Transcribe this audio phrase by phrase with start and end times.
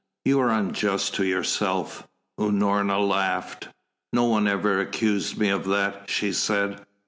[0.25, 2.07] "You are unjust to yourself."
[2.39, 3.67] Unorna laughed.
[4.11, 6.81] "No one ever accused me of that," she said.